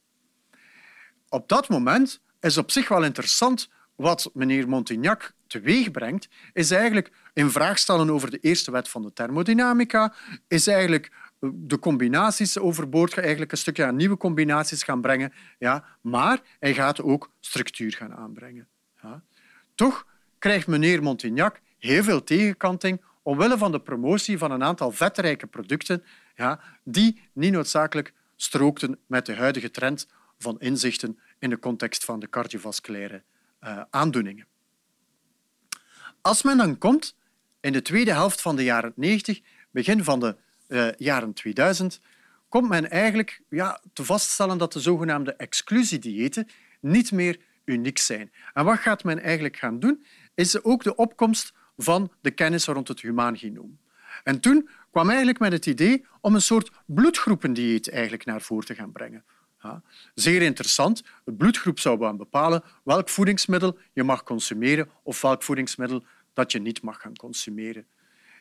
Op 1.28 1.48
dat 1.48 1.68
moment 1.68 2.20
is 2.40 2.56
op 2.56 2.70
zich 2.70 2.88
wel 2.88 3.04
interessant 3.04 3.70
wat 3.96 4.30
meneer 4.32 4.68
Montignac 4.68 5.32
teweegbrengt, 5.46 6.28
is 6.52 6.70
eigenlijk 6.70 7.12
in 7.32 7.50
vraag 7.50 7.78
stellen 7.78 8.10
over 8.10 8.30
de 8.30 8.38
eerste 8.38 8.70
wet 8.70 8.88
van 8.88 9.02
de 9.02 9.12
thermodynamica, 9.12 10.14
is 10.48 10.66
eigenlijk 10.66 11.10
de 11.52 11.78
combinaties 11.78 12.58
overboord, 12.58 13.18
eigenlijk 13.18 13.52
een 13.52 13.58
stukje 13.58 13.84
aan 13.84 13.96
nieuwe 13.96 14.16
combinaties 14.16 14.82
gaan 14.82 15.00
brengen, 15.00 15.32
ja, 15.58 15.84
maar 16.00 16.40
hij 16.58 16.74
gaat 16.74 17.02
ook 17.02 17.30
structuur 17.40 17.92
gaan 17.92 18.14
aanbrengen. 18.14 18.68
Ja. 19.02 19.22
Toch 19.74 20.06
krijgt 20.38 20.66
meneer 20.66 21.02
Montignac 21.02 21.60
heel 21.78 22.02
veel 22.02 22.24
tegenkanting 22.24 23.00
omwille 23.22 23.58
van 23.58 23.72
de 23.72 23.80
promotie 23.80 24.38
van 24.38 24.50
een 24.50 24.62
aantal 24.62 24.92
vetrijke 24.92 25.46
producten 25.46 26.04
ja, 26.34 26.60
die 26.84 27.20
niet 27.32 27.52
noodzakelijk 27.52 28.12
strookten 28.36 28.98
met 29.06 29.26
de 29.26 29.34
huidige 29.34 29.70
trend 29.70 30.08
van 30.38 30.60
inzichten 30.60 31.18
in 31.38 31.50
de 31.50 31.58
context 31.58 32.04
van 32.04 32.20
de 32.20 32.28
cardiovasculaire 32.28 33.22
uh, 33.64 33.82
aandoeningen. 33.90 34.46
Als 36.20 36.42
men 36.42 36.56
dan 36.56 36.78
komt 36.78 37.16
in 37.60 37.72
de 37.72 37.82
tweede 37.82 38.12
helft 38.12 38.40
van 38.40 38.56
de 38.56 38.64
jaren 38.64 38.92
90, 38.96 39.40
begin 39.70 40.04
van 40.04 40.20
de 40.20 40.36
uh, 40.74 40.88
jaren 40.96 41.32
2000, 41.32 42.00
komt 42.48 42.68
men 42.68 42.90
eigenlijk 42.90 43.40
ja, 43.48 43.80
te 43.92 44.04
vaststellen 44.04 44.58
dat 44.58 44.72
de 44.72 44.80
zogenaamde 44.80 45.34
exclusiediëten 45.34 46.48
niet 46.80 47.12
meer 47.12 47.40
uniek 47.64 47.98
zijn. 47.98 48.32
En 48.52 48.64
wat 48.64 48.78
gaat 48.78 49.04
men 49.04 49.22
eigenlijk 49.22 49.56
gaan 49.56 49.78
doen? 49.78 50.04
Is 50.34 50.62
ook 50.62 50.82
de 50.82 50.94
opkomst 50.94 51.52
van 51.76 52.12
de 52.20 52.30
kennis 52.30 52.64
rond 52.64 52.88
het 52.88 53.00
humaan 53.00 53.38
genoom. 53.38 53.78
En 54.24 54.40
toen 54.40 54.68
kwam 54.90 55.08
eigenlijk 55.08 55.38
met 55.38 55.52
het 55.52 55.66
idee 55.66 56.06
om 56.20 56.34
een 56.34 56.42
soort 56.42 56.70
bloedgroependieet 56.86 57.90
eigenlijk 57.90 58.24
naar 58.24 58.42
voren 58.42 58.66
te 58.66 58.74
gaan 58.74 58.92
brengen. 58.92 59.24
Ja, 59.60 59.82
zeer 60.14 60.42
interessant. 60.42 61.02
Het 61.24 61.36
bloedgroep 61.36 61.78
zou 61.78 62.16
bepalen 62.16 62.62
welk 62.84 63.08
voedingsmiddel 63.08 63.78
je 63.92 64.02
mag 64.02 64.22
consumeren 64.22 64.88
of 65.02 65.20
welk 65.20 65.42
voedingsmiddel 65.42 66.04
dat 66.32 66.52
je 66.52 66.60
niet 66.60 66.82
mag 66.82 67.00
gaan 67.00 67.16
consumeren. 67.16 67.86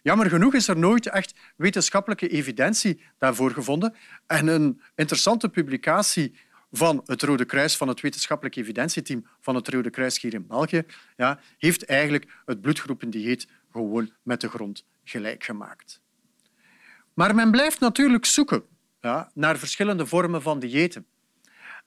Jammer 0.04 0.30
genoeg 0.30 0.54
is 0.54 0.68
er 0.68 0.78
nooit 0.78 1.08
echt 1.08 1.34
wetenschappelijke 1.56 2.28
evidentie 2.28 3.02
daarvoor 3.18 3.52
gevonden. 3.52 3.96
En 4.28 4.48
een 4.48 4.82
interessante 4.96 5.50
publicatie 5.50 6.36
van 6.72 7.02
het 7.06 7.22
Rode 7.22 7.46
Kruis, 7.46 7.78
van 7.78 7.88
het 7.88 8.02
wetenschappelijk 8.02 8.56
evidentieteam 8.56 9.28
van 9.40 9.56
het 9.56 9.68
Rode 9.68 9.90
Kruis 9.90 10.22
hier 10.22 10.34
in 10.34 10.48
België, 10.48 10.84
ja, 11.18 11.40
heeft 11.58 11.86
eigenlijk 11.86 12.42
het 12.46 12.62
bloedgroependieet 12.62 13.48
gewoon 13.72 14.12
met 14.24 14.42
de 14.42 14.50
grond 14.50 14.86
gelijk 15.04 15.44
gemaakt. 15.44 16.02
Maar 17.14 17.36
men 17.36 17.52
blijft 17.52 17.80
natuurlijk 17.80 18.26
zoeken 18.26 18.64
ja, 19.02 19.32
naar 19.34 19.58
verschillende 19.58 20.06
vormen 20.06 20.42
van 20.42 20.60
diëten. 20.60 21.06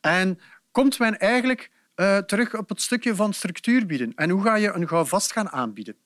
En 0.01 0.41
komt 0.71 0.99
men 0.99 1.19
eigenlijk 1.19 1.71
uh, 1.97 2.19
terug 2.19 2.55
op 2.55 2.69
het 2.69 2.81
stukje 2.81 3.15
van 3.15 3.33
structuur 3.33 3.87
bieden. 3.87 4.13
En 4.15 4.31
hoe 4.31 4.43
ga 4.43 4.55
je 4.55 4.73
een 4.73 5.07
vast 5.07 5.33
gaan 5.33 5.51
aanbieden? 5.51 5.97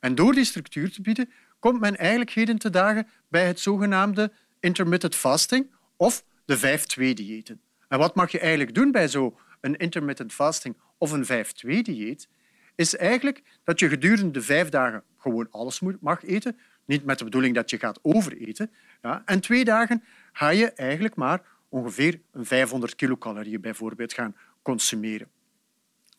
En 0.00 0.14
door 0.14 0.32
die 0.32 0.44
structuur 0.44 0.92
te 0.92 1.00
bieden, 1.00 1.30
komt 1.64 1.80
men 1.80 1.96
eigenlijk 1.96 2.30
heden 2.30 2.58
te 2.58 2.70
dagen 2.70 3.06
bij 3.28 3.46
het 3.46 3.60
zogenaamde 3.60 4.32
intermittent 4.60 5.14
fasting 5.14 5.70
of 5.96 6.24
de 6.44 6.58
5-2-diëten. 6.58 7.60
En 7.88 7.98
wat 7.98 8.14
mag 8.14 8.32
je 8.32 8.38
eigenlijk 8.38 8.74
doen 8.74 8.90
bij 8.90 9.08
zo'n 9.08 9.34
intermittent 9.60 10.32
fasting 10.32 10.76
of 10.98 11.10
een 11.10 11.24
5-2-dieet? 11.24 12.28
Is 12.74 12.96
eigenlijk 12.96 13.42
dat 13.62 13.78
je 13.78 13.88
gedurende 13.88 14.30
de 14.30 14.42
vijf 14.42 14.68
dagen 14.68 15.02
gewoon 15.18 15.48
alles 15.50 15.80
mag 16.00 16.24
eten, 16.24 16.58
niet 16.84 17.04
met 17.04 17.18
de 17.18 17.24
bedoeling 17.24 17.54
dat 17.54 17.70
je 17.70 17.78
gaat 17.78 17.98
overeten. 18.02 18.70
Ja. 19.02 19.22
En 19.24 19.40
twee 19.40 19.64
dagen 19.64 20.04
ga 20.32 20.48
je 20.48 20.72
eigenlijk 20.72 21.14
maar 21.14 21.42
ongeveer 21.68 22.20
500 22.32 22.94
kilocalorieën 22.94 23.60
bijvoorbeeld 23.60 24.12
gaan 24.12 24.36
consumeren. 24.62 25.28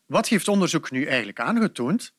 Wat 0.06 0.28
heeft 0.28 0.48
onderzoek 0.48 0.90
nu 0.90 1.04
eigenlijk 1.04 1.40
aangetoond? 1.40 2.14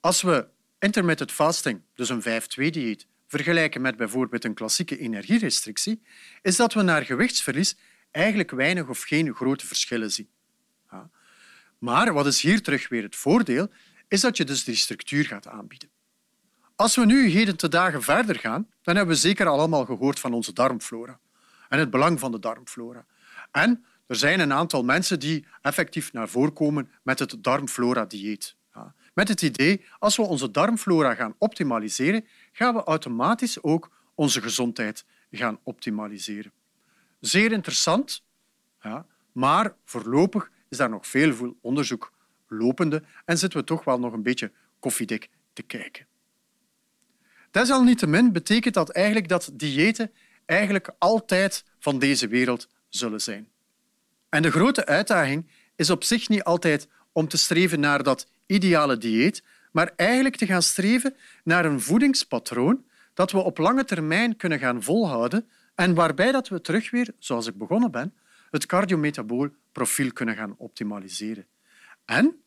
Als 0.00 0.22
we 0.22 0.48
intermittent 0.78 1.32
fasting, 1.32 1.82
dus 1.94 2.08
een 2.08 2.22
5-2-dieet, 2.22 3.06
vergelijken 3.26 3.80
met 3.80 3.96
bijvoorbeeld 3.96 4.44
een 4.44 4.54
klassieke 4.54 4.98
energierestrictie, 4.98 6.02
is 6.42 6.56
dat 6.56 6.74
we 6.74 6.82
naar 6.82 7.04
gewichtsverlies 7.04 7.76
eigenlijk 8.10 8.50
weinig 8.50 8.88
of 8.88 9.02
geen 9.02 9.34
grote 9.34 9.66
verschillen 9.66 10.12
zien. 10.12 10.28
Maar 11.78 12.12
wat 12.12 12.26
is 12.26 12.40
hier 12.40 12.62
terug 12.62 12.88
weer 12.88 13.02
het 13.02 13.16
voordeel, 13.16 13.70
is 14.08 14.20
dat 14.20 14.36
je 14.36 14.44
dus 14.44 14.64
die 14.64 14.74
structuur 14.74 15.24
gaat 15.24 15.46
aanbieden. 15.46 15.88
Als 16.76 16.96
we 16.96 17.06
nu 17.06 17.28
heden 17.28 17.56
te 17.56 17.68
dagen 17.68 18.02
verder 18.02 18.38
gaan, 18.38 18.70
dan 18.82 18.96
hebben 18.96 19.14
we 19.14 19.20
zeker 19.20 19.46
allemaal 19.46 19.84
gehoord 19.84 20.20
van 20.20 20.32
onze 20.32 20.52
darmflora 20.52 21.20
en 21.68 21.78
het 21.78 21.90
belang 21.90 22.20
van 22.20 22.32
de 22.32 22.38
darmflora. 22.38 23.06
En 23.50 23.84
er 24.06 24.16
zijn 24.16 24.40
een 24.40 24.52
aantal 24.52 24.84
mensen 24.84 25.20
die 25.20 25.46
effectief 25.62 26.12
naar 26.12 26.28
voren 26.28 26.52
komen 26.52 26.90
met 27.02 27.18
het 27.18 27.36
darmflora-dieet. 27.40 28.55
Met 29.16 29.28
het 29.28 29.42
idee, 29.42 29.84
als 29.98 30.16
we 30.16 30.22
onze 30.22 30.50
darmflora 30.50 31.14
gaan 31.14 31.34
optimaliseren, 31.38 32.26
gaan 32.52 32.74
we 32.74 32.82
automatisch 32.82 33.62
ook 33.62 33.90
onze 34.14 34.42
gezondheid 34.42 35.04
gaan 35.30 35.58
optimaliseren. 35.62 36.52
Zeer 37.20 37.52
interessant, 37.52 38.24
ja, 38.80 39.06
maar 39.32 39.74
voorlopig 39.84 40.50
is 40.68 40.76
daar 40.76 40.90
nog 40.90 41.06
veel 41.06 41.56
onderzoek 41.60 42.12
lopende 42.48 43.02
en 43.24 43.38
zitten 43.38 43.58
we 43.58 43.64
toch 43.64 43.84
wel 43.84 43.98
nog 43.98 44.12
een 44.12 44.22
beetje 44.22 44.52
koffiedik 44.78 45.28
te 45.52 45.62
kijken. 45.62 46.06
Desalniettemin 47.50 48.32
betekent 48.32 48.74
dat 48.74 48.90
eigenlijk 48.90 49.28
dat 49.28 49.50
diëten 49.52 50.12
eigenlijk 50.46 50.90
altijd 50.98 51.64
van 51.78 51.98
deze 51.98 52.28
wereld 52.28 52.68
zullen 52.88 53.20
zijn. 53.20 53.48
En 54.28 54.42
de 54.42 54.50
grote 54.50 54.86
uitdaging 54.86 55.50
is 55.76 55.90
op 55.90 56.04
zich 56.04 56.28
niet 56.28 56.44
altijd 56.44 56.88
om 57.12 57.28
te 57.28 57.36
streven 57.36 57.80
naar 57.80 58.02
dat 58.02 58.34
ideale 58.46 58.98
dieet, 58.98 59.42
maar 59.72 59.92
eigenlijk 59.96 60.36
te 60.36 60.46
gaan 60.46 60.62
streven 60.62 61.16
naar 61.44 61.64
een 61.64 61.80
voedingspatroon 61.80 62.84
dat 63.14 63.32
we 63.32 63.38
op 63.38 63.58
lange 63.58 63.84
termijn 63.84 64.36
kunnen 64.36 64.58
gaan 64.58 64.82
volhouden 64.82 65.48
en 65.74 65.94
waarbij 65.94 66.32
dat 66.32 66.48
we 66.48 66.60
terug 66.60 66.90
weer, 66.90 67.14
zoals 67.18 67.46
ik 67.46 67.58
begonnen 67.58 67.90
ben, 67.90 68.14
het 68.50 68.66
cardiometabool 68.66 69.48
profiel 69.72 70.12
kunnen 70.12 70.36
gaan 70.36 70.54
optimaliseren. 70.56 71.46
En 72.04 72.42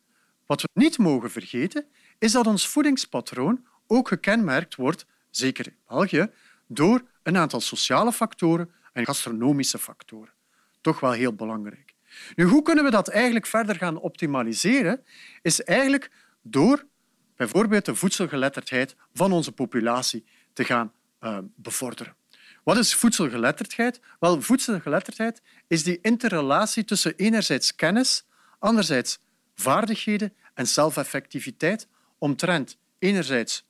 wat 0.46 0.62
we 0.62 0.68
niet 0.72 0.98
mogen 0.98 1.30
vergeten, 1.30 1.86
is 2.18 2.32
dat 2.32 2.46
ons 2.46 2.68
voedingspatroon 2.68 3.66
ook 3.86 4.08
gekenmerkt 4.08 4.74
wordt, 4.74 5.06
zeker 5.30 5.66
in 5.66 5.76
België, 5.88 6.30
door 6.66 7.02
een 7.22 7.36
aantal 7.36 7.60
sociale 7.60 8.12
factoren 8.12 8.70
en 8.92 9.04
gastronomische 9.04 9.78
factoren. 9.78 10.32
Toch 10.80 11.00
wel 11.00 11.12
heel 11.12 11.34
belangrijk. 11.34 11.89
Nu, 12.34 12.44
hoe 12.44 12.62
kunnen 12.62 12.84
we 12.84 12.90
dat 12.90 13.08
eigenlijk 13.08 13.46
verder 13.46 13.76
gaan 13.76 14.00
optimaliseren? 14.00 15.04
Is 15.42 15.62
eigenlijk 15.62 16.10
door 16.42 16.86
bijvoorbeeld 17.36 17.84
de 17.84 17.94
voedselgeletterdheid 17.94 18.96
van 19.12 19.32
onze 19.32 19.52
populatie 19.52 20.24
te 20.52 20.64
gaan 20.64 20.92
uh, 21.20 21.38
bevorderen. 21.56 22.16
Wat 22.64 22.76
is 22.76 22.94
voedselgeletterdheid? 22.94 24.00
Wel, 24.18 24.42
voedselgeletterdheid 24.42 25.42
is 25.66 25.82
die 25.82 25.98
interrelatie 26.02 26.84
tussen 26.84 27.14
enerzijds 27.16 27.74
kennis, 27.74 28.26
anderzijds 28.58 29.20
vaardigheden 29.54 30.32
en 30.54 30.66
zelfeffectiviteit 30.66 31.88
omtrent 32.18 32.78
enerzijds 32.98 33.66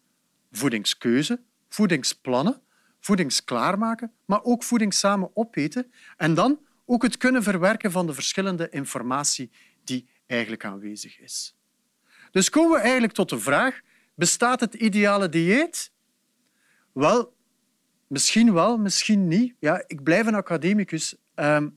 voedingskeuze, 0.53 1.41
voedingsplannen, 1.69 2.63
voedingsklaarmaken, 3.01 4.13
maar 4.25 4.43
ook 4.43 4.63
voeding 4.63 4.95
samen 4.95 5.31
opeten 5.35 5.93
en 6.17 6.35
dan 6.35 6.61
ook 6.91 7.03
het 7.03 7.17
kunnen 7.17 7.43
verwerken 7.43 7.91
van 7.91 8.07
de 8.07 8.15
verschillende 8.15 8.69
informatie 8.69 9.51
die 9.85 10.09
eigenlijk 10.27 10.65
aanwezig 10.65 11.21
is. 11.21 11.57
Dus 12.31 12.51
komen 12.51 12.77
we 12.77 12.83
eigenlijk 12.83 13.13
tot 13.13 13.29
de 13.29 13.39
vraag, 13.39 13.81
bestaat 14.15 14.61
het 14.61 14.75
ideale 14.75 15.29
dieet? 15.29 15.93
Wel, 16.93 17.37
misschien 18.07 18.53
wel, 18.53 18.79
misschien 18.79 19.29
niet. 19.29 19.55
Ja, 19.59 19.85
ik 19.87 20.03
blijf 20.03 20.27
een 20.27 20.35
academicus. 20.35 21.15
Ehm, 21.35 21.69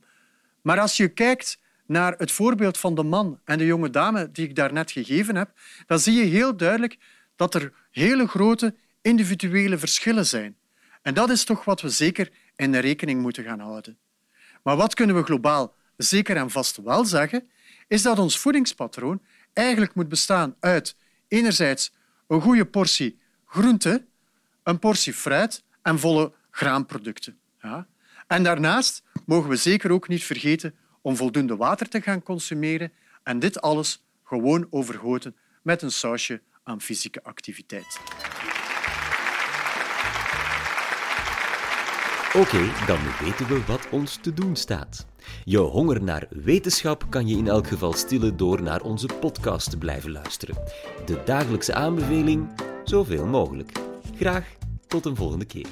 maar 0.61 0.79
als 0.79 0.97
je 0.97 1.07
kijkt 1.07 1.59
naar 1.85 2.13
het 2.17 2.31
voorbeeld 2.31 2.77
van 2.77 2.95
de 2.95 3.03
man 3.03 3.39
en 3.43 3.57
de 3.57 3.65
jonge 3.65 3.89
dame 3.89 4.31
die 4.31 4.47
ik 4.47 4.55
daarnet 4.55 4.91
gegeven 4.91 5.35
heb, 5.35 5.59
dan 5.85 5.99
zie 5.99 6.13
je 6.13 6.23
heel 6.23 6.57
duidelijk 6.57 6.97
dat 7.35 7.55
er 7.55 7.73
hele 7.91 8.27
grote 8.27 8.75
individuele 9.01 9.77
verschillen 9.77 10.25
zijn. 10.25 10.57
En 11.01 11.13
dat 11.13 11.29
is 11.29 11.43
toch 11.43 11.65
wat 11.65 11.81
we 11.81 11.89
zeker 11.89 12.31
in 12.55 12.71
de 12.71 12.79
rekening 12.79 13.21
moeten 13.21 13.43
gaan 13.43 13.59
houden. 13.59 13.97
Maar 14.63 14.75
wat 14.75 14.93
kunnen 14.93 15.15
we 15.15 15.23
globaal 15.23 15.75
zeker 15.97 16.35
en 16.35 16.49
vast 16.49 16.77
wel 16.77 17.05
zeggen, 17.05 17.49
is 17.87 18.01
dat 18.01 18.19
ons 18.19 18.39
voedingspatroon 18.39 19.21
eigenlijk 19.53 19.93
moet 19.95 20.09
bestaan 20.09 20.55
uit 20.59 20.95
enerzijds 21.27 21.93
een 22.27 22.41
goede 22.41 22.65
portie 22.65 23.19
groente, 23.45 24.05
een 24.63 24.79
portie 24.79 25.13
fruit 25.13 25.63
en 25.81 25.99
volle 25.99 26.33
graanproducten. 26.51 27.39
Ja? 27.61 27.87
En 28.27 28.43
daarnaast 28.43 29.03
mogen 29.25 29.49
we 29.49 29.55
zeker 29.55 29.91
ook 29.91 30.07
niet 30.07 30.23
vergeten 30.23 30.75
om 31.01 31.15
voldoende 31.15 31.55
water 31.55 31.89
te 31.89 32.01
gaan 32.01 32.23
consumeren 32.23 32.91
en 33.23 33.39
dit 33.39 33.61
alles 33.61 34.03
gewoon 34.23 34.67
overgoten 34.69 35.35
met 35.61 35.81
een 35.81 35.91
sausje 35.91 36.41
aan 36.63 36.81
fysieke 36.81 37.23
activiteit. 37.23 37.99
Oké, 42.35 42.71
dan 42.87 42.99
weten 43.21 43.47
we 43.47 43.63
wat 43.65 43.89
ons 43.91 44.17
te 44.21 44.33
doen 44.33 44.55
staat. 44.55 45.05
Je 45.43 45.57
honger 45.57 46.03
naar 46.03 46.27
wetenschap 46.29 47.05
kan 47.09 47.27
je 47.27 47.37
in 47.37 47.47
elk 47.47 47.67
geval 47.67 47.93
stillen 47.93 48.37
door 48.37 48.61
naar 48.61 48.81
onze 48.81 49.07
podcast 49.19 49.69
te 49.69 49.77
blijven 49.77 50.11
luisteren. 50.11 50.57
De 51.05 51.21
dagelijkse 51.25 51.73
aanbeveling, 51.73 52.47
zoveel 52.83 53.25
mogelijk. 53.25 53.71
Graag 54.15 54.45
tot 54.87 55.05
een 55.05 55.15
volgende 55.15 55.45
keer. 55.45 55.67